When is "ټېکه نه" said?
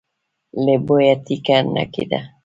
1.25-1.83